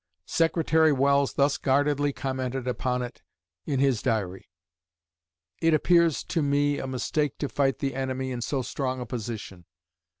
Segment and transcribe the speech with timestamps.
[0.25, 3.21] Secretary Welles thus guardedly commented upon it
[3.67, 4.49] in his Diary:
[5.61, 9.65] "It appears to me a mistake to fight the enemy in so strong a position.